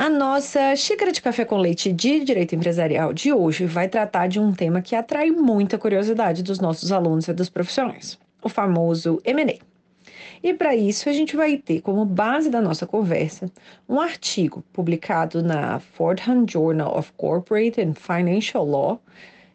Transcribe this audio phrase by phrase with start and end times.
[0.00, 4.40] A nossa xícara de café com leite de direito empresarial de hoje vai tratar de
[4.40, 9.58] um tema que atrai muita curiosidade dos nossos alunos e dos profissionais, o famoso M&A.
[10.42, 13.52] E para isso a gente vai ter como base da nossa conversa
[13.86, 19.02] um artigo publicado na Fordham Journal of Corporate and Financial Law,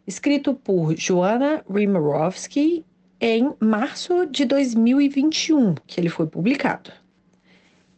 [0.06, 2.84] escrito por Joanna Rimarovsky
[3.20, 6.92] em março de 2021, que ele foi publicado.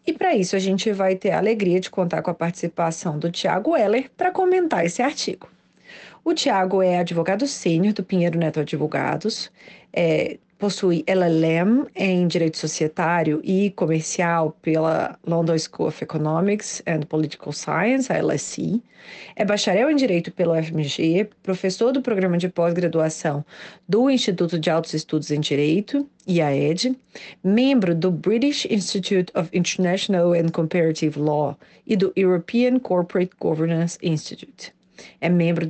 [0.08, 3.30] E para isso a gente vai ter a alegria de contar com a participação do
[3.30, 5.50] Tiago Heller para comentar esse artigo.
[6.24, 9.52] O Tiago é advogado sênior do Pinheiro Neto Advogados,
[9.92, 17.52] é, possui LLM em Direito Societário e Comercial pela London School of Economics and Political
[17.52, 18.82] Science, a LSE,
[19.36, 23.44] é bacharel em Direito pelo FMG, professor do programa de pós-graduação
[23.88, 26.97] do Instituto de Altos Estudos em Direito, IAED,
[27.42, 34.78] membro do British Institute of International and Comparative Law e do European Corporate Governance Institute.
[35.20, 35.66] É membro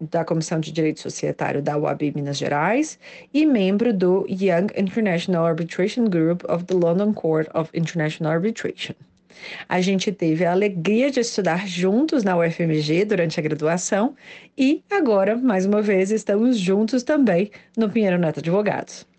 [0.00, 2.98] da Comissão de Direito Societário da UAB Minas Gerais
[3.32, 8.94] e membro do Young International Arbitration Group of the London Court of International Arbitration.
[9.68, 14.14] A gente teve a alegria de estudar juntos na UFMG durante a graduação
[14.56, 19.09] e agora, mais uma vez, estamos juntos também no Pinheiro Neto Advogados.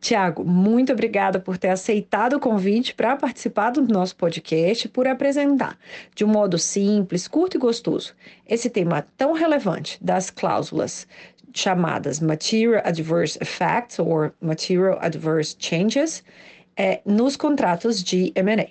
[0.00, 5.76] Tiago, muito obrigada por ter aceitado o convite para participar do nosso podcast, por apresentar
[6.14, 8.14] de um modo simples, curto e gostoso
[8.48, 11.06] esse tema tão relevante das cláusulas
[11.52, 16.24] chamadas Material Adverse Effects ou Material Adverse Changes
[16.76, 18.68] é, nos contratos de M&A.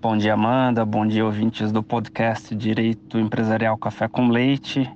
[0.00, 0.84] Bom dia, Amanda.
[0.84, 4.90] Bom dia, ouvintes do podcast Direito Empresarial Café com Leite.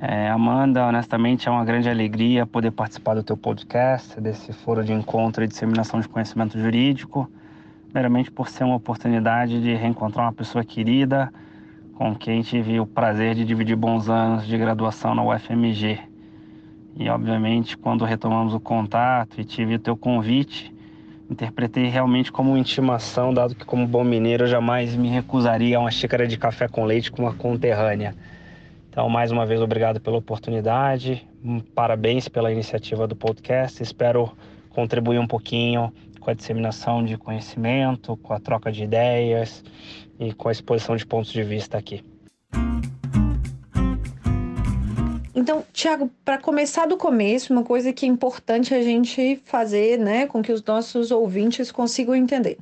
[0.00, 4.92] É, Amanda, honestamente é uma grande alegria poder participar do teu podcast, desse foro de
[4.92, 7.28] encontro e disseminação de conhecimento jurídico,
[7.92, 11.32] meramente por ser uma oportunidade de reencontrar uma pessoa querida
[11.96, 15.98] com quem tive o prazer de dividir bons anos de graduação na UFMG.
[16.94, 20.72] E obviamente, quando retomamos o contato e tive o teu convite,
[21.28, 25.80] interpretei realmente como uma intimação, dado que como bom mineiro eu jamais me recusaria a
[25.80, 28.14] uma xícara de café com leite com uma conterrânea.
[28.98, 31.24] Então, mais uma vez, obrigado pela oportunidade,
[31.72, 33.80] parabéns pela iniciativa do podcast.
[33.80, 34.36] Espero
[34.70, 39.62] contribuir um pouquinho com a disseminação de conhecimento, com a troca de ideias
[40.18, 42.04] e com a exposição de pontos de vista aqui.
[45.32, 50.26] Então, Tiago, para começar do começo, uma coisa que é importante a gente fazer, né,
[50.26, 52.58] com que os nossos ouvintes consigam entender.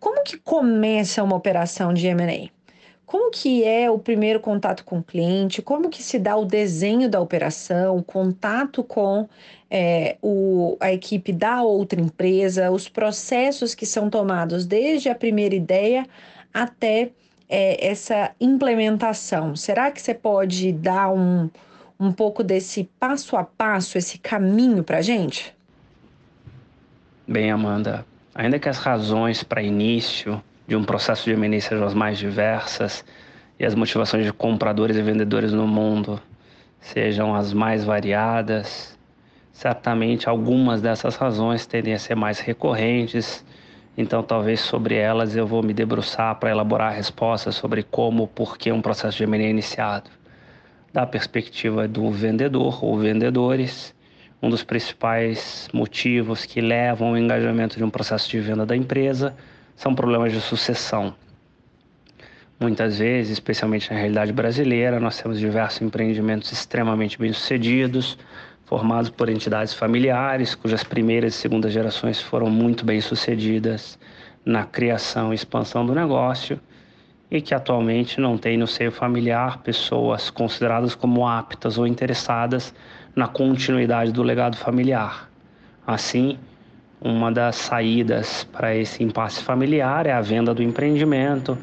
[0.00, 2.57] Como que começa uma operação de M&A?
[3.08, 5.62] Como que é o primeiro contato com o cliente?
[5.62, 9.26] Como que se dá o desenho da operação, o contato com
[9.70, 15.54] é, o, a equipe da outra empresa, os processos que são tomados desde a primeira
[15.54, 16.06] ideia
[16.52, 17.08] até
[17.48, 19.56] é, essa implementação?
[19.56, 21.48] Será que você pode dar um,
[21.98, 25.56] um pouco desse passo a passo, esse caminho para a gente?
[27.26, 28.04] Bem, Amanda,
[28.34, 33.02] ainda que as razões para início de um processo de sejam as mais diversas
[33.58, 36.20] e as motivações de compradores e vendedores no mundo
[36.78, 38.96] sejam as mais variadas,
[39.50, 43.44] certamente algumas dessas razões tendem a ser mais recorrentes
[43.96, 48.70] Então, talvez sobre elas eu vou me debruçar para elaborar respostas sobre como, por que
[48.70, 50.10] um processo de M&A é iniciado.
[50.92, 53.94] Da perspectiva do vendedor ou vendedores,
[54.40, 59.34] um dos principais motivos que levam ao engajamento de um processo de venda da empresa
[59.78, 61.14] são problemas de sucessão.
[62.58, 68.18] Muitas vezes, especialmente na realidade brasileira, nós temos diversos empreendimentos extremamente bem-sucedidos,
[68.64, 73.96] formados por entidades familiares, cujas primeiras e segundas gerações foram muito bem-sucedidas
[74.44, 76.60] na criação e expansão do negócio
[77.30, 82.74] e que atualmente não tem no seio familiar pessoas consideradas como aptas ou interessadas
[83.14, 85.30] na continuidade do legado familiar.
[85.86, 86.36] Assim,
[87.00, 91.56] uma das saídas para esse impasse familiar é a venda do empreendimento,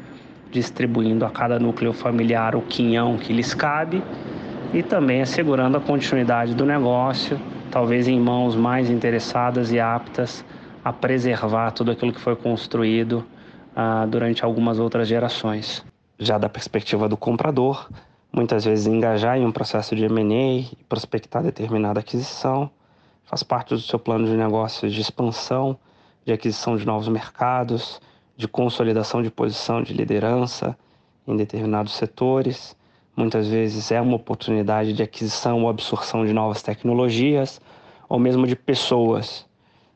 [0.50, 4.02] distribuindo a cada núcleo familiar o quinhão que lhes cabe
[4.72, 7.38] e também assegurando a continuidade do negócio,
[7.70, 10.44] talvez em mãos mais interessadas e aptas
[10.82, 13.24] a preservar tudo aquilo que foi construído
[13.74, 15.84] ah, durante algumas outras gerações.
[16.18, 17.90] Já da perspectiva do comprador,
[18.32, 22.70] muitas vezes engajar em um processo de M&A e prospectar determinada aquisição
[23.26, 25.78] faz parte do seu plano de negócios de expansão,
[26.24, 28.00] de aquisição de novos mercados,
[28.36, 30.76] de consolidação de posição de liderança
[31.26, 32.74] em determinados setores
[33.16, 37.62] Muitas vezes é uma oportunidade de aquisição ou absorção de novas tecnologias,
[38.10, 39.46] ou mesmo de pessoas,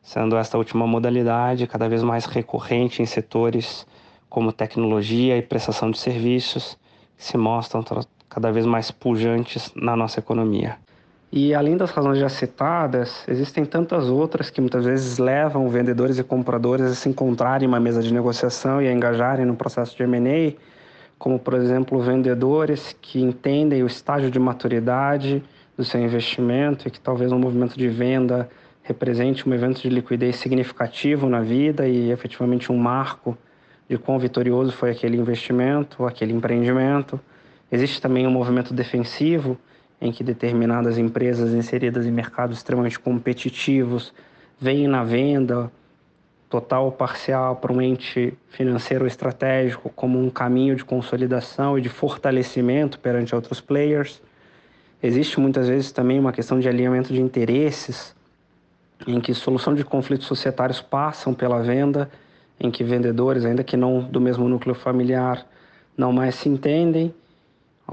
[0.00, 3.87] sendo esta última modalidade cada vez mais recorrente em setores
[4.31, 6.79] como tecnologia e prestação de serviços,
[7.15, 7.85] que se mostram
[8.27, 10.79] cada vez mais pujantes na nossa economia.
[11.32, 16.25] E além das razões já citadas, existem tantas outras que muitas vezes levam vendedores e
[16.25, 20.03] compradores a se encontrarem em uma mesa de negociação e a engajarem no processo de
[20.03, 20.55] M&A,
[21.17, 25.41] como por exemplo vendedores que entendem o estágio de maturidade
[25.77, 28.50] do seu investimento e que talvez um movimento de venda
[28.82, 33.38] represente um evento de liquidez significativo na vida e efetivamente um marco
[33.88, 37.21] de quão vitorioso foi aquele investimento, aquele empreendimento.
[37.71, 39.56] Existe também um movimento defensivo
[40.00, 44.12] em que determinadas empresas inseridas em mercados extremamente competitivos
[44.58, 45.70] veem na venda
[46.49, 51.88] total ou parcial para um ente financeiro estratégico como um caminho de consolidação e de
[51.88, 54.20] fortalecimento perante outros players.
[55.00, 58.14] Existe muitas vezes também uma questão de alinhamento de interesses,
[59.06, 62.11] em que solução de conflitos societários passam pela venda,
[62.58, 65.46] em que vendedores, ainda que não do mesmo núcleo familiar,
[65.96, 67.14] não mais se entendem.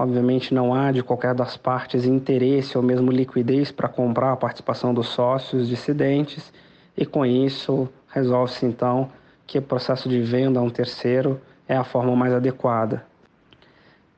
[0.00, 4.94] Obviamente não há de qualquer das partes interesse ou mesmo liquidez para comprar a participação
[4.94, 6.52] dos sócios dissidentes
[6.96, 9.10] e com isso resolve-se então
[9.44, 13.04] que o processo de venda a um terceiro é a forma mais adequada.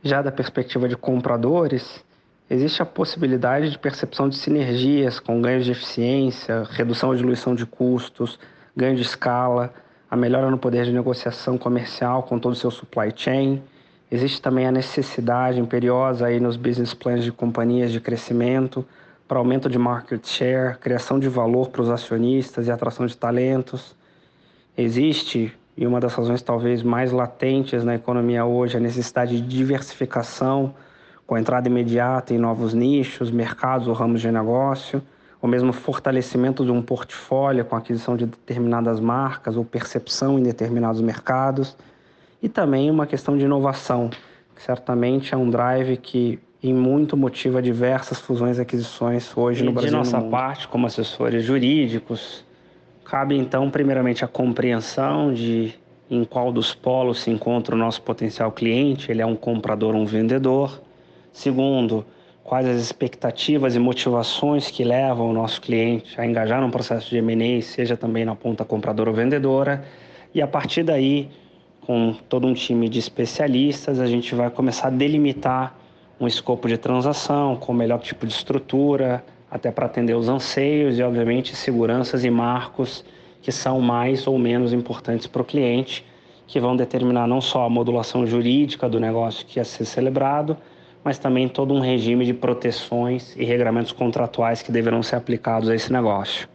[0.03, 2.05] Já da perspectiva de compradores,
[2.51, 7.65] existe a possibilidade de percepção de sinergias com ganhos de eficiência, redução ou diluição de
[7.65, 8.39] custos,
[8.77, 9.73] ganho de escala,
[10.11, 13.63] a melhora no poder de negociação comercial com todo o seu supply chain.
[14.11, 18.85] Existe também a necessidade imperiosa aí nos business plans de companhias de crescimento
[19.29, 23.95] para aumento de market share, criação de valor para os acionistas e atração de talentos.
[24.77, 30.75] Existe, e uma das razões talvez mais latentes na economia hoje, a necessidade de diversificação,
[31.25, 35.01] com entrada imediata em novos nichos, mercados ou ramos de negócio,
[35.41, 41.01] ou mesmo fortalecimento de um portfólio com aquisição de determinadas marcas ou percepção em determinados
[41.01, 41.77] mercados,
[42.43, 44.11] e também uma questão de inovação,
[44.55, 49.67] que certamente é um drive que em muito motiva diversas fusões e aquisições hoje e
[49.67, 49.91] no Brasil.
[49.91, 52.45] De nossa parte, como assessores jurídicos,
[53.05, 55.75] cabe então primeiramente a compreensão de
[56.11, 60.03] em qual dos polos se encontra o nosso potencial cliente, ele é um comprador ou
[60.03, 60.83] um vendedor.
[61.33, 62.05] Segundo,
[62.43, 67.19] quais as expectativas e motivações que levam o nosso cliente a engajar num processo de
[67.19, 69.85] M&A, seja também na ponta compradora ou vendedora.
[70.35, 71.31] E a partir daí,
[71.91, 75.77] com todo um time de especialistas, a gente vai começar a delimitar
[76.21, 80.97] um escopo de transação com o melhor tipo de estrutura, até para atender os anseios
[80.97, 83.05] e, obviamente, seguranças e marcos
[83.43, 86.07] que são mais ou menos importantes para o cliente,
[86.47, 90.57] que vão determinar não só a modulação jurídica do negócio que ia ser celebrado,
[91.03, 95.75] mas também todo um regime de proteções e regramentos contratuais que deverão ser aplicados a
[95.75, 96.49] esse negócio.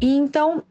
[0.00, 0.62] Então,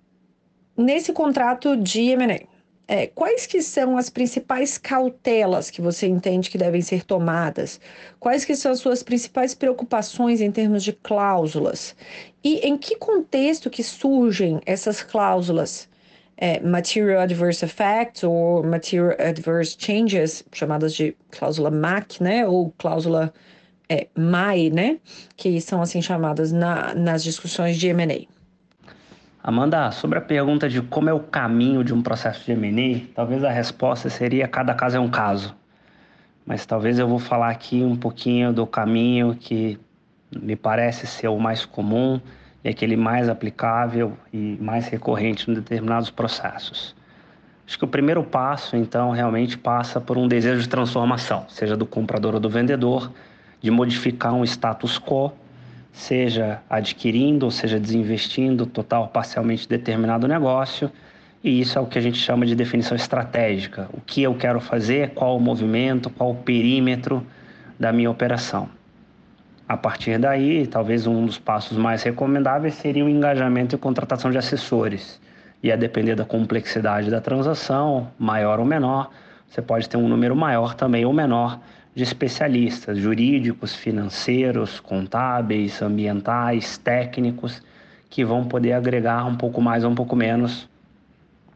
[0.79, 2.47] nesse contrato de M&A,
[2.87, 7.79] é, quais que são as principais cautelas que você entende que devem ser tomadas?
[8.19, 11.95] Quais que são as suas principais preocupações em termos de cláusulas?
[12.43, 15.87] E em que contexto que surgem essas cláusulas?
[16.35, 22.47] É, material Adverse Effects ou Material Adverse Changes, chamadas de cláusula MAC, né?
[22.47, 23.31] Ou cláusula
[23.87, 24.99] é, MAI, né?
[25.37, 28.38] Que são assim chamadas na, nas discussões de M&A.
[29.41, 33.41] Amanda, sobre a pergunta de como é o caminho de um processo de M&A, talvez
[33.41, 35.55] a resposta seria cada caso é um caso.
[36.45, 39.79] Mas talvez eu vou falar aqui um pouquinho do caminho que
[40.35, 42.19] me parece ser o mais comum
[42.65, 46.93] e aquele mais aplicável e mais recorrente em determinados processos.
[47.65, 51.85] Acho que o primeiro passo, então, realmente passa por um desejo de transformação, seja do
[51.85, 53.09] comprador ou do vendedor,
[53.61, 55.31] de modificar um status quo
[55.91, 60.91] seja adquirindo ou seja desinvestindo total ou parcialmente determinado negócio.
[61.43, 63.89] E isso é o que a gente chama de definição estratégica.
[63.93, 67.25] O que eu quero fazer, qual o movimento, qual o perímetro
[67.79, 68.69] da minha operação.
[69.67, 74.37] A partir daí, talvez um dos passos mais recomendáveis seria o engajamento e contratação de
[74.37, 75.21] assessores.
[75.61, 79.11] E a depender da complexidade da transação, maior ou menor,
[79.47, 81.59] você pode ter um número maior também ou menor
[81.99, 87.61] de especialistas jurídicos, financeiros, contábeis, ambientais, técnicos,
[88.09, 90.69] que vão poder agregar um pouco mais ou um pouco menos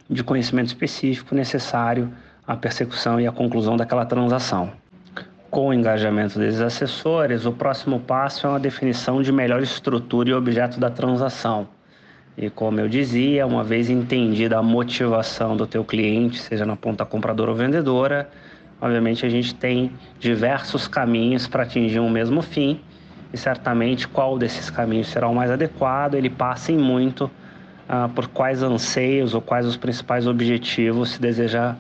[0.10, 2.12] de conhecimento específico necessário
[2.46, 4.74] à persecução e à conclusão daquela transação.
[5.50, 10.34] Com o engajamento desses assessores, o próximo passo é uma definição de melhor estrutura e
[10.34, 11.70] objeto da transação.
[12.38, 17.06] E como eu dizia, uma vez entendida a motivação do teu cliente, seja na ponta
[17.06, 18.30] compradora ou vendedora,
[18.84, 22.82] Obviamente, a gente tem diversos caminhos para atingir um mesmo fim
[23.32, 27.32] e certamente qual desses caminhos será o mais adequado, ele passa em muito
[27.88, 31.78] uh, por quais anseios ou quais os principais objetivos se deseja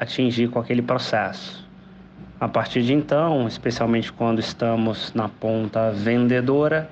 [0.00, 1.64] atingir com aquele processo.
[2.40, 6.90] A partir de então, especialmente quando estamos na ponta vendedora,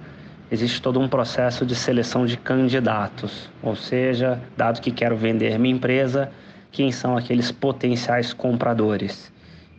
[0.49, 5.75] existe todo um processo de seleção de candidatos, ou seja, dado que quero vender minha
[5.75, 6.31] empresa,
[6.73, 9.31] quem são aqueles potenciais compradores.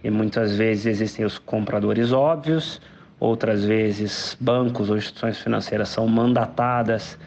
[0.03, 2.79] E muitas vezes existem os compradores óbvios,
[3.19, 7.17] outras vezes bancos ou instituições financeiras são mandatadas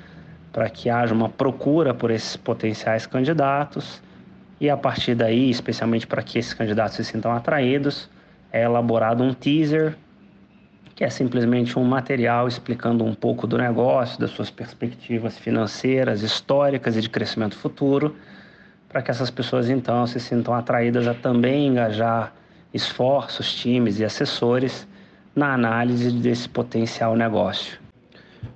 [0.53, 4.01] para que haja uma procura por esses potenciais candidatos
[4.61, 8.09] e a partir daí, especialmente para que esses candidatos se sintam atraídos,
[8.51, 9.97] é elaborado um teaser,
[10.95, 16.97] que é simplesmente um material explicando um pouco do negócio, das suas perspectivas financeiras, históricas
[16.97, 18.17] e de crescimento futuro,
[18.97, 22.33] para que essas pessoas então se sintam atraídas a também engajar
[22.73, 24.89] esforços, times e assessores
[25.35, 27.79] na análise desse potencial negócio.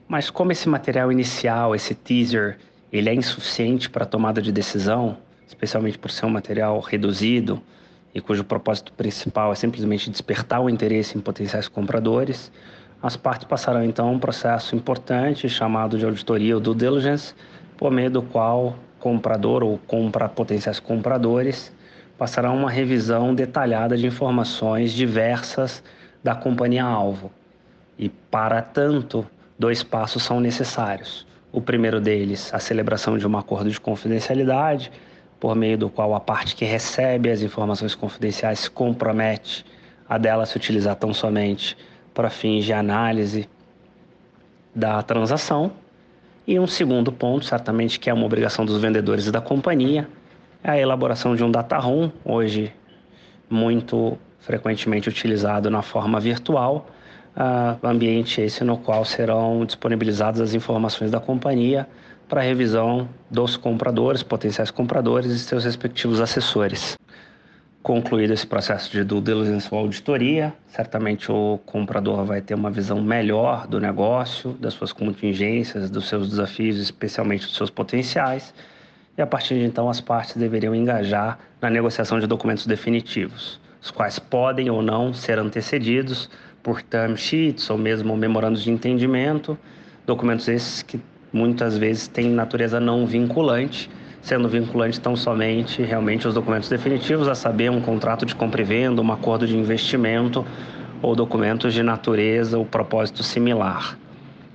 [0.08, 2.56] Mas como esse material inicial, esse teaser,
[2.90, 7.60] ele é insuficiente para tomada de decisão, especialmente por ser um material reduzido
[8.14, 12.50] e cujo propósito principal é simplesmente despertar o interesse em potenciais compradores,
[13.02, 17.34] as partes passarão então um processo importante chamado de auditoria ou due diligence,
[17.76, 21.72] por meio do qual comprador ou compra potenciais compradores
[22.16, 25.82] passará uma revisão detalhada de informações diversas
[26.22, 27.32] da companhia-alvo.
[27.98, 29.26] E, para tanto,
[29.58, 31.26] dois passos são necessários.
[31.50, 34.92] O primeiro deles, a celebração de um acordo de confidencialidade,
[35.40, 39.64] por meio do qual a parte que recebe as informações confidenciais se compromete
[40.06, 41.76] a dela se utilizar tão somente
[42.12, 43.48] para fins de análise
[44.74, 45.72] da transação
[46.50, 50.08] e um segundo ponto, certamente que é uma obrigação dos vendedores e da companhia,
[50.64, 52.72] é a elaboração de um data room, hoje
[53.48, 56.88] muito frequentemente utilizado na forma virtual,
[57.36, 61.86] uh, ambiente esse no qual serão disponibilizadas as informações da companhia
[62.28, 66.96] para revisão dos compradores, potenciais compradores e seus respectivos assessores.
[67.82, 73.00] Concluído esse processo de due diligence ou auditoria, certamente o comprador vai ter uma visão
[73.00, 78.52] melhor do negócio, das suas contingências, dos seus desafios, especialmente dos seus potenciais,
[79.16, 83.90] e a partir de então as partes deveriam engajar na negociação de documentos definitivos, os
[83.90, 86.28] quais podem ou não ser antecedidos
[86.62, 89.58] por term sheets ou mesmo memorandos de entendimento,
[90.04, 91.00] documentos esses que
[91.32, 93.88] muitas vezes têm natureza não vinculante
[94.22, 98.64] sendo vinculante tão somente realmente os documentos definitivos, a saber, um contrato de compra e
[98.64, 100.44] venda, um acordo de investimento
[101.02, 103.98] ou documentos de natureza ou propósito similar.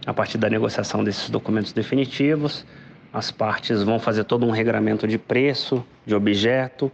[0.05, 2.65] A partir da negociação desses documentos definitivos,
[3.12, 6.91] as partes vão fazer todo um regramento de preço, de objeto,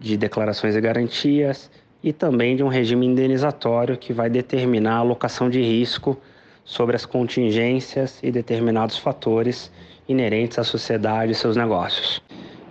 [0.00, 1.70] de declarações e garantias
[2.02, 6.20] e também de um regime indenizatório que vai determinar a alocação de risco
[6.64, 9.70] sobre as contingências e determinados fatores
[10.08, 12.22] inerentes à sociedade e seus negócios.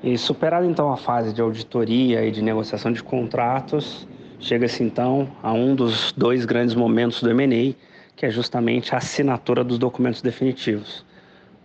[0.03, 4.07] E superada então a fase de auditoria e de negociação de contratos,
[4.39, 7.75] chega-se então a um dos dois grandes momentos do M&A,
[8.15, 11.05] que é justamente a assinatura dos documentos definitivos.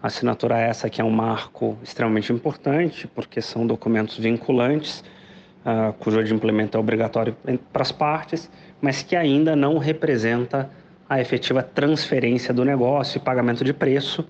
[0.03, 5.05] Assinatura essa que é um marco extremamente importante, porque são documentos vinculantes,
[5.65, 7.37] uh, cujo adimplemento é obrigatório
[7.73, 8.51] para as partes,
[8.81, 10.69] mas que ainda não representa
[11.09, 14.27] a efetiva transferência do negócio e pagamento de preço,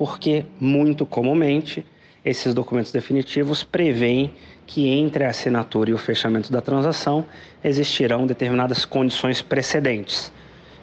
[0.00, 1.84] porque, muito comumente,
[2.24, 4.32] esses documentos definitivos prevêem
[4.66, 7.26] que entre a assinatura e o fechamento da transação
[7.62, 10.32] existirão determinadas condições precedentes,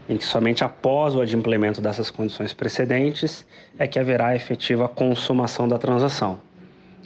[0.07, 3.43] em que somente após o adimplemento dessas condições precedentes
[3.79, 6.39] é que haverá efetiva consumação da transação.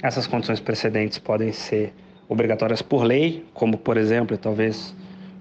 [0.03, 1.93] Essas condições precedentes podem ser
[2.27, 4.93] obrigatórias por lei, como, por exemplo, talvez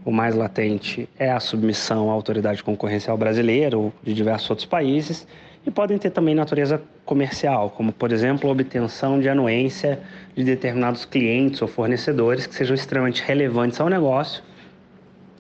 [0.05, 5.27] o mais latente é a submissão à autoridade concorrencial brasileira ou de diversos outros países,
[5.67, 10.01] e podem ter também natureza comercial, como, por exemplo, a obtenção de anuência
[10.35, 14.43] de determinados clientes ou fornecedores que sejam extremamente relevantes ao negócio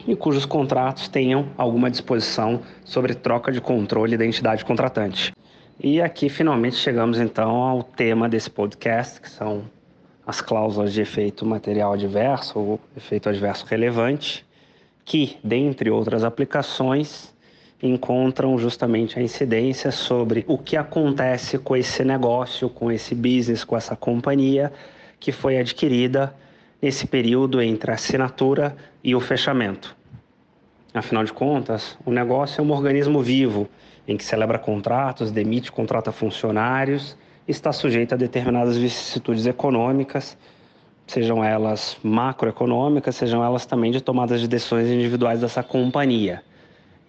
[0.06, 5.32] e cujos contratos tenham alguma disposição sobre troca de controle da entidade contratante.
[5.78, 9.64] E aqui finalmente chegamos então ao tema desse podcast, que são
[10.26, 14.46] as cláusulas de efeito material adverso ou efeito adverso relevante,
[15.04, 17.34] que, dentre outras aplicações,
[17.82, 23.76] encontram justamente a incidência sobre o que acontece com esse negócio, com esse business, com
[23.76, 24.72] essa companhia
[25.18, 26.34] que foi adquirida
[26.80, 29.96] nesse período entre a assinatura e o fechamento.
[30.92, 33.68] Afinal de contas, o negócio é um organismo vivo
[34.08, 40.36] em que celebra contratos, demite, contrata funcionários, está sujeito a determinadas vicissitudes econômicas,
[41.06, 46.42] sejam elas macroeconômicas, sejam elas também de tomadas de decisões individuais dessa companhia.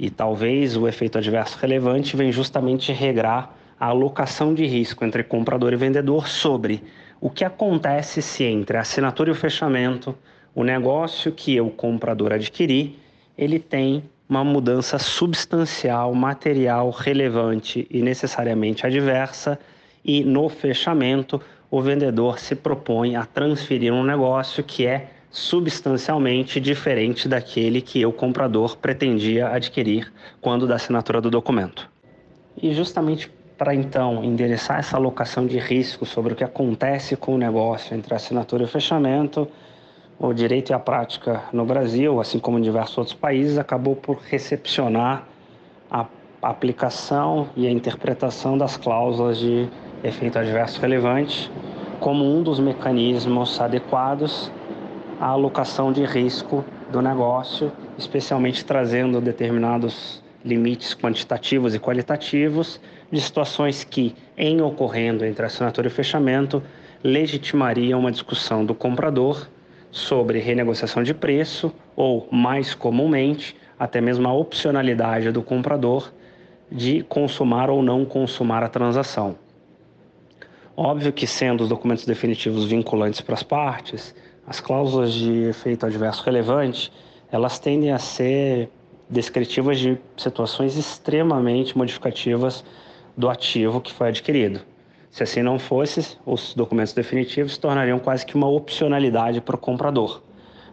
[0.01, 5.73] E talvez o efeito adverso relevante vem justamente regrar a alocação de risco entre comprador
[5.73, 6.83] e vendedor sobre
[7.19, 10.17] o que acontece se entre a assinatura e o fechamento,
[10.55, 12.97] o negócio que eu, comprador, adquiri,
[13.37, 19.59] ele tem uma mudança substancial, material, relevante e necessariamente adversa,
[20.03, 21.39] e no fechamento
[21.69, 28.11] o vendedor se propõe a transferir um negócio que é substancialmente diferente daquele que eu,
[28.11, 30.11] comprador, pretendia adquirir
[30.41, 31.89] quando da assinatura do documento.
[32.61, 37.37] E justamente para então endereçar essa alocação de risco sobre o que acontece com o
[37.37, 39.47] negócio entre a assinatura e o fechamento,
[40.19, 44.17] o direito e a prática no Brasil, assim como em diversos outros países, acabou por
[44.17, 45.27] recepcionar
[45.89, 46.05] a
[46.41, 49.69] aplicação e a interpretação das cláusulas de
[50.03, 51.51] efeito adverso relevante
[51.99, 54.51] como um dos mecanismos adequados
[55.21, 62.81] a alocação de risco do negócio, especialmente trazendo determinados limites quantitativos e qualitativos
[63.11, 66.63] de situações que, em ocorrendo entre assinatura e fechamento,
[67.03, 69.47] legitimariam uma discussão do comprador
[69.91, 76.11] sobre renegociação de preço ou, mais comumente, até mesmo a opcionalidade do comprador
[76.71, 79.35] de consumar ou não consumar a transação.
[80.75, 86.23] Óbvio que, sendo os documentos definitivos vinculantes para as partes, as cláusulas de efeito adverso
[86.23, 86.91] relevante,
[87.31, 88.69] elas tendem a ser
[89.09, 92.63] descritivas de situações extremamente modificativas
[93.15, 94.61] do ativo que foi adquirido.
[95.09, 99.59] Se assim não fosse, os documentos definitivos se tornariam quase que uma opcionalidade para o
[99.59, 100.21] comprador.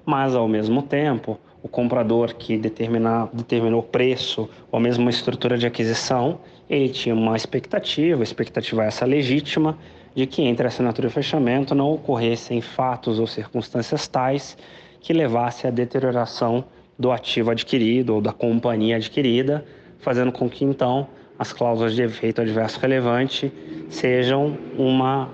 [0.07, 5.67] Mas, ao mesmo tempo, o comprador que determina, determinou preço ou mesmo uma estrutura de
[5.67, 6.39] aquisição,
[6.71, 9.77] ele tinha uma expectativa, a expectativa essa legítima,
[10.19, 14.59] de que entre assinatura e fechamento não ocorressem fatos ou circunstâncias tais
[15.01, 16.65] que levasse à deterioração
[16.99, 19.65] do ativo adquirido ou da companhia adquirida,
[20.01, 21.07] fazendo com que então
[21.39, 23.53] as cláusulas de efeito adverso relevante
[23.89, 25.29] sejam uma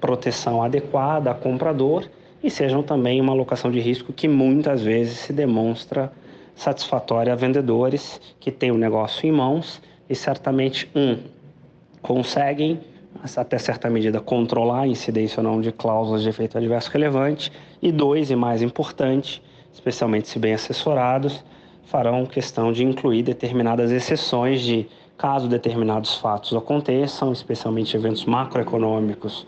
[0.00, 2.08] proteção adequada ao comprador
[2.44, 6.12] e sejam também uma alocação de risco que muitas vezes se demonstra
[6.54, 11.18] satisfatória a vendedores que têm o negócio em mãos e certamente um
[12.00, 12.78] conseguem
[13.36, 17.52] até certa medida, controlar a incidência ou não de cláusulas de efeito adverso relevante.
[17.82, 21.44] E dois, e mais importante, especialmente se bem assessorados,
[21.84, 24.86] farão questão de incluir determinadas exceções de
[25.18, 29.46] caso determinados fatos aconteçam, especialmente eventos macroeconômicos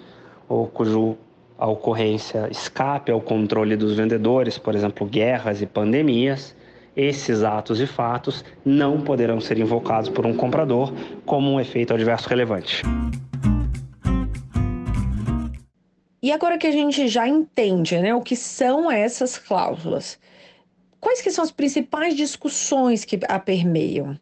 [0.49, 1.17] ou cujo
[1.59, 6.55] a ocorrência escape ao controle dos vendedores, por exemplo, guerras e pandemias,
[6.95, 10.93] esses atos e fatos não poderão ser invocados por um comprador
[11.25, 12.83] como um efeito adverso relevante.
[16.23, 20.21] E agora que a gente já entende, né, o que são essas cláusulas,
[21.01, 24.17] quais que são as principais discussões que a permeiam?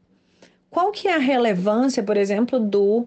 [0.71, 3.01] Qual que é a relevância, por exemplo, do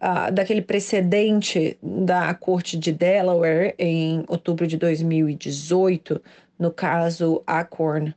[0.00, 6.22] uh, daquele precedente da Corte de Delaware em outubro de 2018,
[6.58, 8.14] no caso Acorn uh,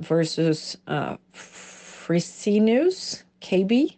[0.00, 3.96] versus uh, Fresenius, KB,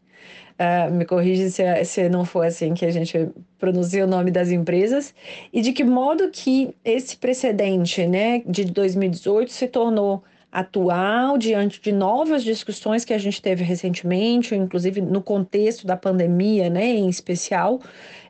[0.60, 4.50] Uh, me corrija se, se não for assim que a gente pronuncia o nome das
[4.50, 5.14] empresas,
[5.50, 11.92] e de que modo que esse precedente né, de 2018 se tornou atual diante de
[11.92, 17.80] novas discussões que a gente teve recentemente, inclusive no contexto da pandemia, né, em especial.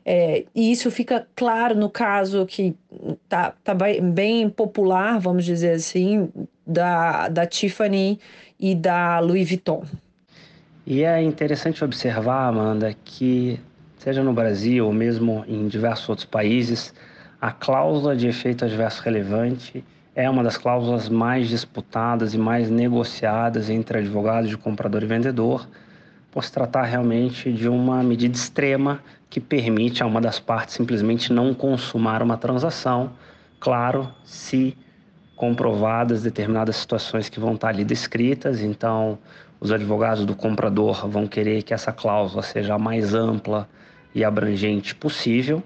[0.05, 2.75] É, e isso fica claro no caso que
[3.27, 6.29] tá, tá bem popular, vamos dizer assim,
[6.65, 8.19] da, da Tiffany
[8.59, 9.83] e da Louis Vuitton.
[10.93, 13.57] E é interessante observar, Amanda, que
[13.95, 16.93] seja no Brasil ou mesmo em diversos outros países,
[17.39, 23.69] a cláusula de efeito adverso relevante é uma das cláusulas mais disputadas e mais negociadas
[23.69, 25.65] entre advogados de comprador e vendedor,
[26.29, 28.99] por se tratar realmente de uma medida extrema
[29.29, 33.13] que permite a uma das partes simplesmente não consumar uma transação,
[33.61, 34.77] claro, se
[35.37, 38.59] comprovadas determinadas situações que vão estar ali descritas.
[38.59, 39.17] Então,
[39.61, 43.69] os advogados do comprador vão querer que essa cláusula seja a mais ampla
[44.13, 45.61] e abrangente possível,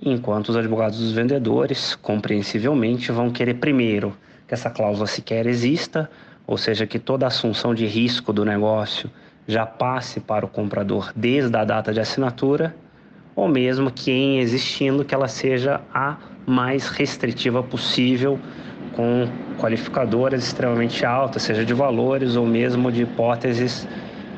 [0.00, 4.14] enquanto os advogados dos vendedores, compreensivelmente, vão querer primeiro
[4.46, 6.10] que essa cláusula sequer exista,
[6.46, 9.10] ou seja, que toda assunção de risco do negócio
[9.48, 12.76] já passe para o comprador desde a data de assinatura,
[13.34, 18.38] ou mesmo que em existindo que ela seja a mais restritiva possível,
[19.00, 19.26] com
[19.58, 23.88] qualificadoras extremamente altas, seja de valores ou mesmo de hipóteses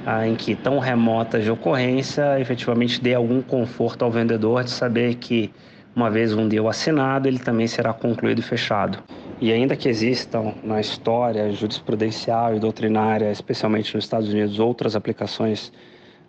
[0.06, 5.16] ah, em que tão remotas de ocorrência efetivamente dê algum conforto ao vendedor de saber
[5.16, 5.52] que
[5.96, 8.98] uma vez um deal assinado, ele também será concluído e fechado.
[9.40, 15.72] E ainda que existam na história jurisprudencial e doutrinária, especialmente nos Estados Unidos, outras aplicações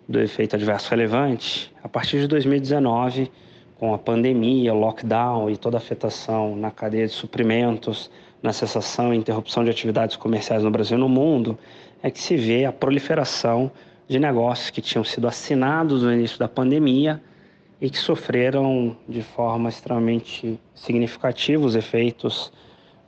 [0.08, 3.30] do efeito adverso relevante, a partir de 2019,
[3.78, 8.10] com a pandemia, lockdown e toda a afetação na cadeia de suprimentos,
[8.44, 11.58] na cessação e interrupção de atividades comerciais no Brasil e no mundo,
[12.02, 13.72] é que se vê a proliferação
[14.06, 17.22] de negócios que tinham sido assinados no início da pandemia
[17.80, 22.52] e que sofreram de forma extremamente significativa os efeitos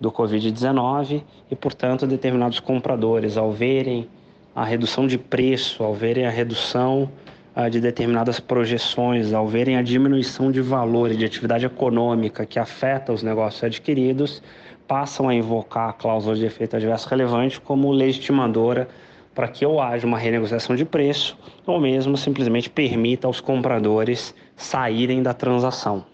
[0.01, 4.09] do Covid-19 e, portanto, determinados compradores, ao verem
[4.55, 7.11] a redução de preço, ao verem a redução
[7.55, 12.59] uh, de determinadas projeções, ao verem a diminuição de valor e de atividade econômica que
[12.59, 14.43] afeta os negócios adquiridos,
[14.87, 18.89] passam a invocar a cláusula de efeito adverso relevante como legitimadora
[19.35, 25.23] para que ou haja uma renegociação de preço ou mesmo simplesmente permita aos compradores saírem
[25.23, 26.05] da transação.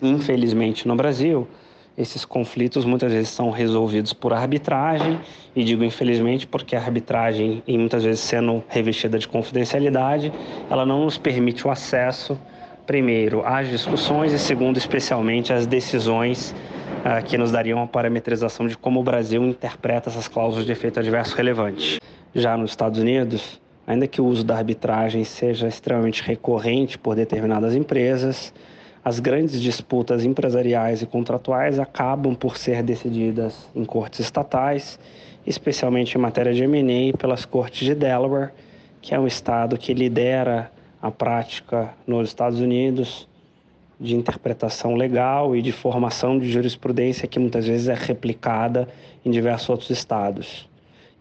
[0.00, 1.46] Infelizmente, no Brasil,
[1.98, 5.20] esses conflitos muitas vezes são resolvidos por arbitragem,
[5.54, 10.32] e digo infelizmente porque a arbitragem, e muitas vezes sendo revestida de confidencialidade,
[10.70, 12.40] ela não nos permite o acesso,
[12.86, 16.54] primeiro, às discussões e, segundo, especialmente, às decisões
[17.00, 21.00] uh, que nos dariam uma parametrização de como o Brasil interpreta essas cláusulas de efeito
[21.00, 22.00] adverso relevante.
[22.34, 27.74] Já nos Estados Unidos, ainda que o uso da arbitragem seja extremamente recorrente por determinadas
[27.74, 28.52] empresas,
[29.02, 34.98] as grandes disputas empresariais e contratuais acabam por ser decididas em cortes estatais,
[35.46, 38.50] especialmente em matéria de M&A pelas cortes de Delaware,
[39.00, 43.26] que é um estado que lidera a prática nos Estados Unidos
[44.00, 48.88] de interpretação legal e de formação de jurisprudência que muitas vezes é replicada
[49.24, 50.66] em diversos outros estados.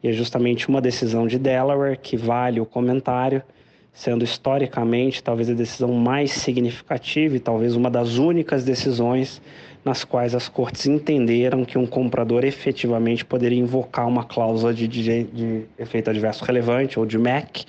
[0.01, 3.43] E é justamente uma decisão de Delaware que vale o comentário,
[3.91, 9.41] sendo historicamente talvez a decisão mais significativa e talvez uma das únicas decisões
[9.83, 15.23] nas quais as cortes entenderam que um comprador efetivamente poderia invocar uma cláusula de, de,
[15.23, 17.65] de efeito adverso relevante ou de MAC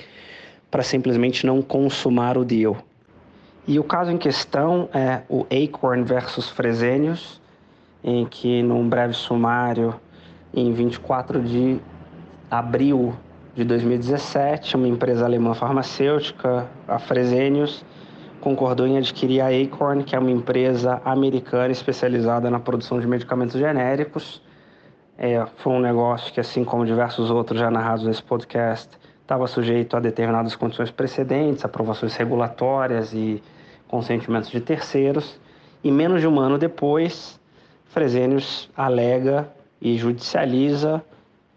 [0.70, 2.76] para simplesmente não consumar o deal.
[3.66, 7.40] E o caso em questão é o Acorn versus Fresenius,
[8.02, 9.94] em que, num breve sumário,
[10.52, 11.78] em 24 de
[12.50, 13.14] abril
[13.54, 17.84] de 2017, uma empresa alemã farmacêutica, a Fresenius,
[18.40, 23.58] concordou em adquirir a Acorn, que é uma empresa americana especializada na produção de medicamentos
[23.58, 24.42] genéricos.
[25.18, 28.88] É, foi um negócio que, assim como diversos outros já narrados nesse podcast,
[29.30, 33.40] estava sujeito a determinadas condições precedentes, aprovações regulatórias e
[33.86, 35.38] consentimentos de terceiros.
[35.84, 37.38] E menos de um ano depois,
[37.84, 39.48] Fresenius alega
[39.80, 41.00] e judicializa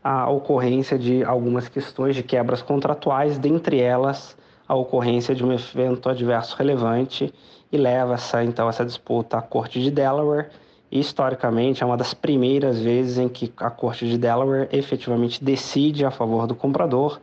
[0.04, 6.10] a ocorrência de algumas questões de quebras contratuais, dentre elas a ocorrência de um evento
[6.10, 7.34] adverso relevante
[7.72, 10.50] e leva essa então essa disputa à Corte de Delaware.
[10.92, 16.06] E, historicamente é uma das primeiras vezes em que a Corte de Delaware efetivamente decide
[16.06, 17.20] a favor do comprador,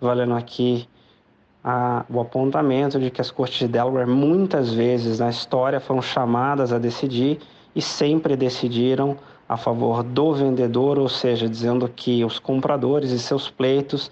[0.00, 0.88] valendo aqui
[1.62, 6.72] a, o apontamento de que as cortes de Delaware muitas vezes na história foram chamadas
[6.72, 7.38] a decidir
[7.74, 9.16] e sempre decidiram
[9.48, 14.10] a favor do vendedor, ou seja, dizendo que os compradores e seus pleitos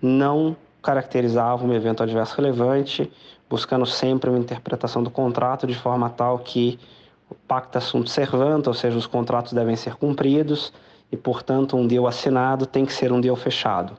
[0.00, 3.10] não caracterizavam um evento adverso relevante,
[3.48, 6.78] buscando sempre uma interpretação do contrato de forma tal que
[7.30, 10.72] o pacta sunt servanda, ou seja, os contratos devem ser cumpridos,
[11.10, 13.96] e, portanto, um deal assinado tem que ser um deal fechado.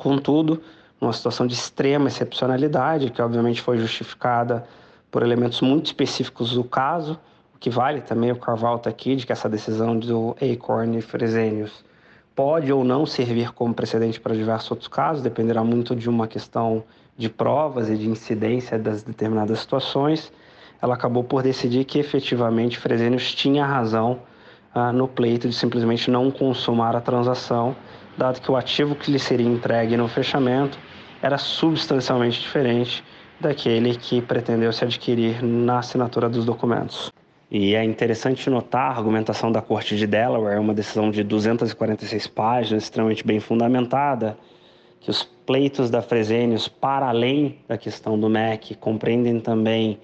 [0.00, 0.62] Contudo,
[0.98, 4.66] numa situação de extrema excepcionalidade, que obviamente foi justificada
[5.10, 7.20] por elementos muito específicos do caso,
[7.54, 11.84] o que vale também o carve-out aqui de que essa decisão do Acorn e Fresenius
[12.34, 16.82] pode ou não servir como precedente para diversos outros casos, dependerá muito de uma questão
[17.14, 20.32] de provas e de incidência das determinadas situações,
[20.80, 24.20] ela acabou por decidir que efetivamente Fresenius tinha razão
[24.74, 27.76] ah, no pleito de simplesmente não consumar a transação,
[28.20, 30.78] dado que o ativo que lhe seria entregue no fechamento
[31.22, 33.02] era substancialmente diferente
[33.40, 37.10] daquele que pretendeu se adquirir na assinatura dos documentos.
[37.50, 42.84] E é interessante notar a argumentação da Corte de Delaware, uma decisão de 246 páginas,
[42.84, 44.36] extremamente bem fundamentada,
[45.00, 49.98] que os pleitos da Fresenius, para além da questão do MEC, compreendem também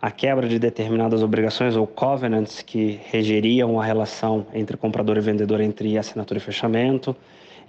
[0.00, 5.60] a quebra de determinadas obrigações ou covenants que regeriam a relação entre comprador e vendedor
[5.60, 7.14] entre assinatura e fechamento.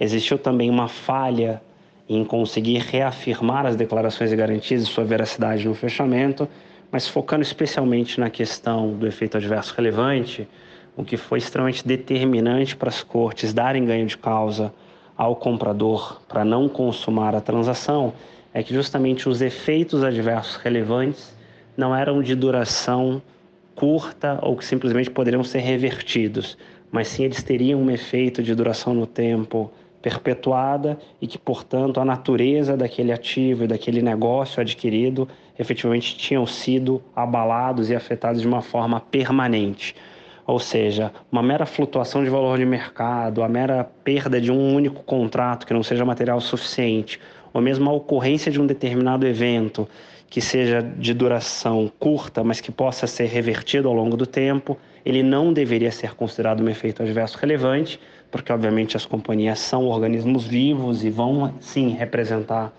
[0.00, 1.60] Existiu também uma falha
[2.08, 6.48] em conseguir reafirmar as declarações e garantias de sua veracidade no fechamento,
[6.90, 10.48] mas focando especialmente na questão do efeito adverso relevante,
[10.96, 14.72] o que foi extremamente determinante para as cortes darem ganho de causa
[15.16, 18.14] ao comprador para não consumar a transação
[18.54, 21.36] é que justamente os efeitos adversos relevantes
[21.76, 23.20] não eram de duração
[23.74, 26.56] curta ou que simplesmente poderiam ser revertidos,
[26.90, 29.70] mas sim eles teriam um efeito de duração no tempo
[30.08, 37.02] perpetuada e que, portanto, a natureza daquele ativo e daquele negócio adquirido efetivamente tinham sido
[37.14, 39.94] abalados e afetados de uma forma permanente.
[40.46, 45.02] Ou seja, uma mera flutuação de valor de mercado, a mera perda de um único
[45.02, 47.20] contrato que não seja material suficiente,
[47.52, 49.86] ou mesmo a ocorrência de um determinado evento
[50.30, 55.22] que seja de duração curta, mas que possa ser revertido ao longo do tempo, ele
[55.22, 57.98] não deveria ser considerado um efeito adverso relevante,
[58.30, 62.72] porque obviamente as companhias são organismos vivos e vão sim representar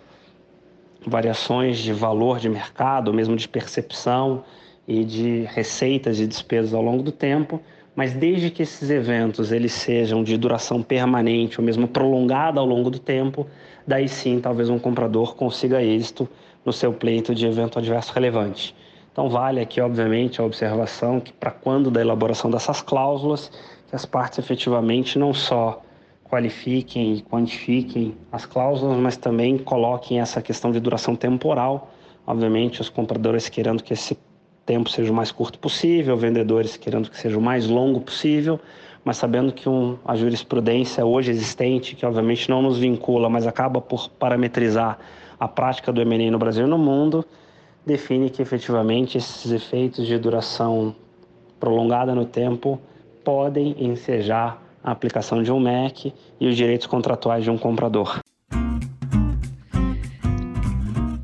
[1.06, 4.44] variações de valor de mercado, mesmo de percepção
[4.88, 7.62] e de receitas e despesas ao longo do tempo,
[7.96, 12.90] mas desde que esses eventos eles sejam de duração permanente ou mesmo prolongada ao longo
[12.90, 13.48] do tempo,
[13.86, 16.30] daí sim talvez um comprador consiga êxito
[16.64, 18.76] no seu pleito de evento adverso relevante.
[19.12, 23.52] Então vale aqui obviamente a observação que para quando da elaboração dessas cláusulas,
[23.90, 25.82] que as partes efetivamente não só
[26.24, 31.92] qualifiquem e quantifiquem as cláusulas, mas também coloquem essa questão de duração temporal.
[32.26, 34.16] Obviamente, os compradores querendo que esse
[34.64, 38.60] tempo seja o mais curto possível, vendedores querendo que seja o mais longo possível,
[39.04, 43.82] mas sabendo que um, a jurisprudência hoje existente, que obviamente não nos vincula, mas acaba
[43.82, 45.00] por parametrizar
[45.40, 47.26] a prática do M&A no Brasil e no mundo,
[47.84, 50.94] define que efetivamente esses efeitos de duração
[51.60, 52.80] prolongada no tempo
[53.30, 58.20] podem ensejar a aplicação de um MEC e os direitos contratuais de um comprador.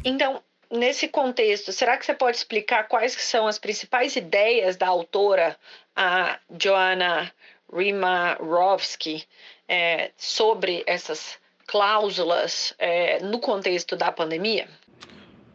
[0.03, 0.39] Então,
[0.71, 5.57] nesse contexto, será que você pode explicar quais são as principais ideias da autora,
[5.95, 7.31] a Joanna
[7.73, 9.23] Rimarovsky,
[9.67, 14.67] é, sobre essas cláusulas é, no contexto da pandemia?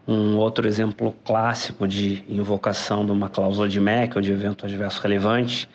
[0.08, 5.00] Um outro exemplo clássico de invocação de uma cláusula de MEC ou de evento adverso
[5.00, 5.68] relevante,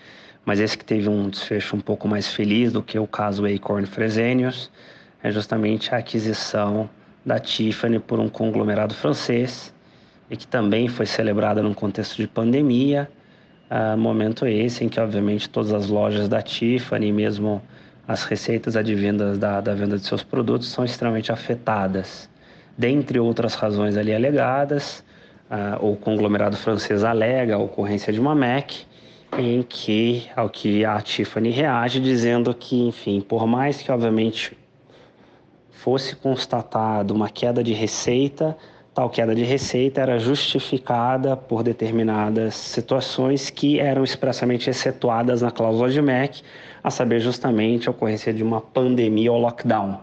[0.45, 3.85] mas esse que teve um desfecho um pouco mais feliz do que o caso Acorn
[3.87, 4.71] Fresenius,
[5.23, 6.87] é justamente a aquisição
[7.25, 9.73] da Tiffany por um conglomerado francês
[10.29, 13.09] e que também foi celebrada num contexto de pandemia,
[13.69, 17.61] uh, momento esse em que, obviamente, todas as lojas da Tiffany, mesmo
[18.07, 22.29] as receitas advindas da, da venda de seus produtos, são extremamente afetadas.
[22.77, 25.03] Dentre outras razões ali alegadas,
[25.49, 28.85] uh, o conglomerado francês alega a ocorrência de uma MEC,
[29.37, 34.57] em que, ao que a Tiffany reage, dizendo que, enfim, por mais que, obviamente,
[35.71, 38.57] fosse constatado uma queda de receita,
[38.93, 45.89] tal queda de receita era justificada por determinadas situações que eram expressamente excetuadas na cláusula
[45.89, 46.41] de MEC,
[46.83, 49.99] a saber justamente a ocorrência de uma pandemia ou lockdown.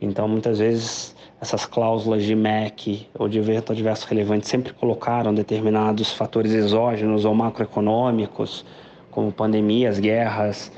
[0.00, 6.12] Então, muitas vezes, essas cláusulas de MEC ou de evento adverso relevante sempre colocaram determinados
[6.12, 8.64] fatores exógenos ou macroeconômicos,
[9.10, 10.70] como pandemias, guerras,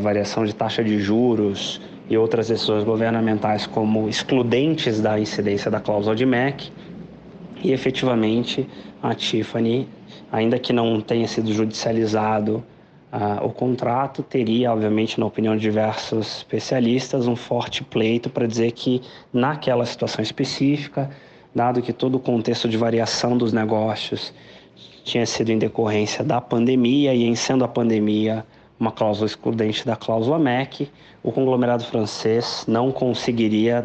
[0.00, 6.14] variação de taxa de juros, e outras decisões governamentais como excludentes da incidência da cláusula
[6.14, 6.70] de MEC.
[7.62, 8.68] E efetivamente
[9.02, 9.88] a Tiffany,
[10.30, 12.62] ainda que não tenha sido judicializado
[13.12, 18.72] uh, o contrato, teria, obviamente, na opinião de diversos especialistas, um forte pleito para dizer
[18.72, 21.10] que naquela situação específica,
[21.54, 24.32] dado que todo o contexto de variação dos negócios
[25.04, 28.44] tinha sido em decorrência da pandemia e em sendo a pandemia
[28.78, 30.90] uma cláusula excludente da cláusula MEC,
[31.22, 33.84] o conglomerado francês não conseguiria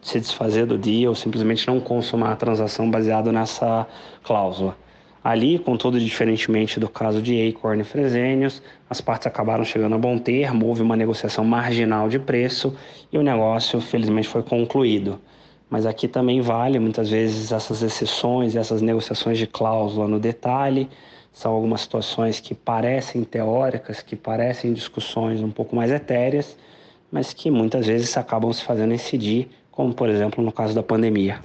[0.00, 3.86] se desfazer do dia ou simplesmente não consumar a transação baseada nessa
[4.22, 4.76] cláusula.
[5.24, 10.18] Ali, contudo, diferentemente do caso de Acorn e Fresenius, as partes acabaram chegando a bom
[10.18, 12.76] termo, houve uma negociação marginal de preço
[13.12, 15.20] e o negócio, felizmente, foi concluído.
[15.70, 20.88] Mas aqui também vale, muitas vezes, essas exceções, essas negociações de cláusula no detalhe,
[21.32, 26.56] são algumas situações que parecem teóricas, que parecem discussões um pouco mais etéreas,
[27.12, 31.40] mas que muitas vezes acabam se fazendo incidir, como por exemplo no caso da pandemia.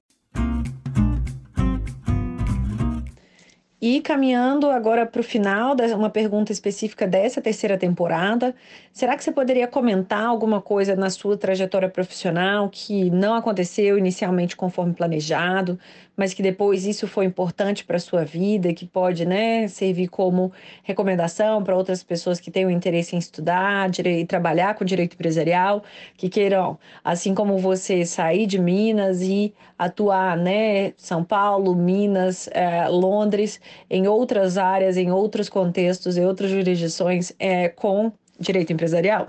[3.80, 8.56] E caminhando agora para o final, uma pergunta específica dessa terceira temporada,
[8.92, 14.56] será que você poderia comentar alguma coisa na sua trajetória profissional que não aconteceu inicialmente
[14.56, 15.78] conforme planejado,
[16.18, 20.52] mas que depois isso foi importante para a sua vida, que pode né, servir como
[20.82, 25.84] recomendação para outras pessoas que tenham interesse em estudar e trabalhar com direito empresarial,
[26.16, 32.88] que queiram, assim como você, sair de Minas e atuar, né, São Paulo, Minas, é,
[32.88, 39.28] Londres, em outras áreas, em outros contextos, em outras jurisdições, é, com direito empresarial?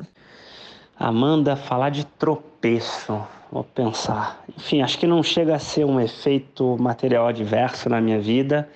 [0.98, 4.44] Amanda, falar de tropeço Vou pensar.
[4.58, 8.68] Enfim, acho que não chega a ser um efeito material adverso na minha vida,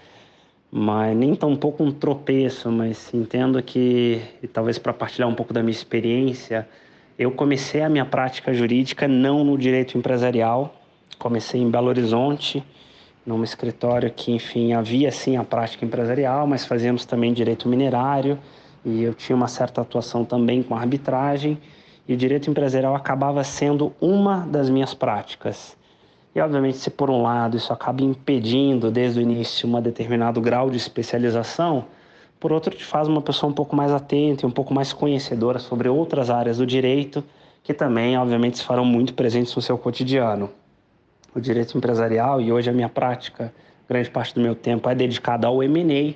[0.70, 5.52] mas nem tão pouco um tropeço, mas entendo que, e talvez para partilhar um pouco
[5.52, 6.66] da minha experiência,
[7.18, 10.74] eu comecei a minha prática jurídica não no direito empresarial,
[11.18, 12.64] comecei em Belo Horizonte,
[13.24, 18.38] num escritório que, enfim, havia sim a prática empresarial, mas fazíamos também direito minerário
[18.84, 21.58] e eu tinha uma certa atuação também com arbitragem
[22.08, 25.76] e o direito empresarial acabava sendo uma das minhas práticas.
[26.34, 30.70] E, obviamente, se por um lado isso acaba impedindo desde o início um determinado grau
[30.70, 31.84] de especialização,
[32.40, 35.60] por outro, te faz uma pessoa um pouco mais atenta e um pouco mais conhecedora
[35.60, 37.22] sobre outras áreas do direito
[37.62, 40.50] que também, obviamente, se farão muito presentes no seu cotidiano.
[41.34, 43.52] O direito empresarial, e hoje a minha prática,
[43.88, 46.14] grande parte do meu tempo é dedicada ao M&A,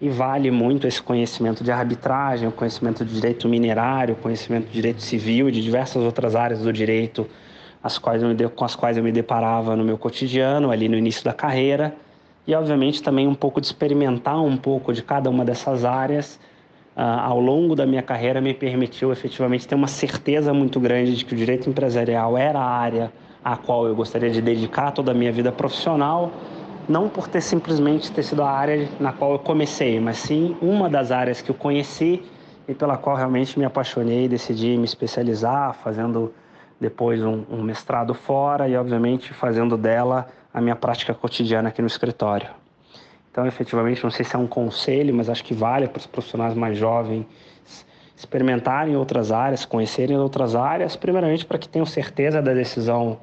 [0.00, 4.72] e vale muito esse conhecimento de arbitragem, o conhecimento de direito minerário, o conhecimento de
[4.72, 7.28] direito civil e de diversas outras áreas do direito
[7.82, 11.24] as quais me, com as quais eu me deparava no meu cotidiano, ali no início
[11.24, 11.94] da carreira,
[12.46, 16.38] e obviamente também um pouco de experimentar um pouco de cada uma dessas áreas
[16.96, 21.24] uh, ao longo da minha carreira me permitiu efetivamente ter uma certeza muito grande de
[21.24, 23.12] que o direito empresarial era a área
[23.44, 26.30] a qual eu gostaria de dedicar toda a minha vida profissional
[26.88, 30.90] não por ter simplesmente ter sido a área na qual eu comecei, mas sim uma
[30.90, 32.22] das áreas que eu conheci
[32.66, 36.34] e pela qual realmente me apaixonei, decidi me especializar, fazendo
[36.80, 41.86] depois um, um mestrado fora e, obviamente, fazendo dela a minha prática cotidiana aqui no
[41.86, 42.48] escritório.
[43.30, 46.54] Então, efetivamente, não sei se é um conselho, mas acho que vale para os profissionais
[46.54, 47.24] mais jovens
[48.20, 53.18] experimentarem outras áreas, conhecerem outras áreas, primeiramente para que tenham certeza da decisão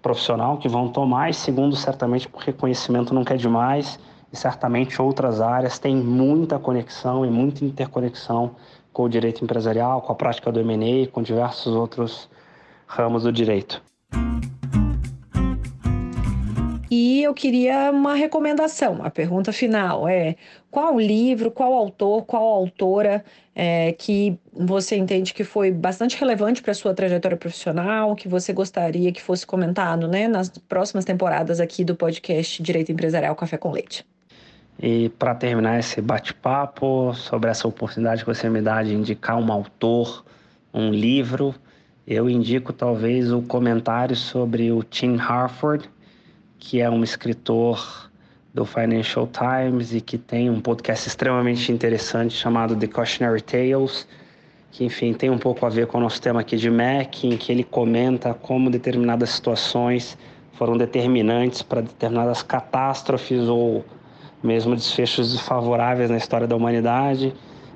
[0.00, 3.98] profissional que vão tomar, e segundo, certamente, porque conhecimento nunca é demais,
[4.32, 8.52] e certamente outras áreas têm muita conexão e muita interconexão
[8.92, 12.30] com o direito empresarial, com a prática do M&A, com diversos outros
[12.86, 13.82] ramos do direito.
[16.90, 19.00] E eu queria uma recomendação.
[19.02, 20.36] A pergunta final é:
[20.70, 26.72] qual livro, qual autor, qual autora é, que você entende que foi bastante relevante para
[26.72, 31.84] a sua trajetória profissional, que você gostaria que fosse comentado né, nas próximas temporadas aqui
[31.84, 34.04] do podcast Direito Empresarial Café com Leite?
[34.80, 39.50] E para terminar esse bate-papo sobre essa oportunidade que você me dá de indicar um
[39.50, 40.22] autor,
[40.72, 41.54] um livro,
[42.06, 45.88] eu indico talvez o comentário sobre o Tim Harford,
[46.66, 48.10] que é um escritor
[48.52, 54.04] do Financial Times e que tem um podcast extremamente interessante chamado The Cautionary Tales,
[54.72, 57.36] que enfim tem um pouco a ver com o nosso tema aqui de Mac, em
[57.36, 60.18] que ele comenta como determinadas situações
[60.54, 63.84] foram determinantes para determinadas catástrofes ou
[64.42, 67.32] mesmo desfechos desfavoráveis na história da humanidade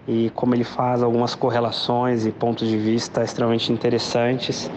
[0.08, 4.68] e como ele faz algumas correlações e pontos de vista extremamente interessantes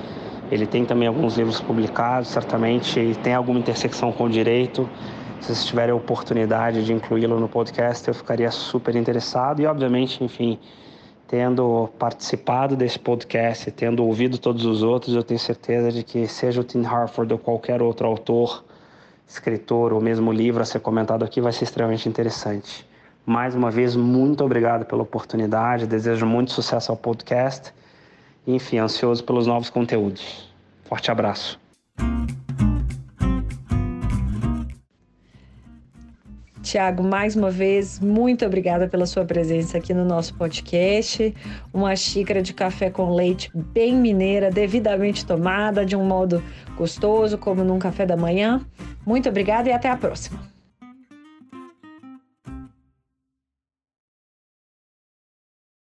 [0.53, 4.87] ele tem também alguns livros publicados, certamente tem alguma intersecção com o direito.
[5.41, 9.61] Se vocês tiverem a oportunidade de incluí-lo no podcast, eu ficaria super interessado.
[9.61, 10.59] E, obviamente, enfim,
[11.27, 16.61] tendo participado desse podcast, tendo ouvido todos os outros, eu tenho certeza de que, seja
[16.61, 18.63] o Tim Harford ou qualquer outro autor,
[19.27, 22.87] escritor ou mesmo livro a ser comentado aqui, vai ser extremamente interessante.
[23.25, 27.73] Mais uma vez, muito obrigado pela oportunidade, desejo muito sucesso ao podcast
[28.45, 30.49] enfim, ansioso pelos novos conteúdos.
[30.83, 31.59] Forte abraço.
[36.61, 41.35] Tiago, mais uma vez, muito obrigada pela sua presença aqui no nosso podcast.
[41.73, 46.41] Uma xícara de café com leite bem mineira, devidamente tomada, de um modo
[46.77, 48.65] gostoso, como num café da manhã.
[49.05, 50.52] Muito obrigada e até a próxima.